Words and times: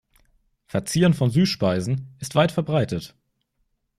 Verzieren 0.65 1.13
von 1.13 1.29
Süßspeisen 1.29 2.15
ist 2.17 2.33
weit 2.33 2.51
verbreitet. 2.51 3.15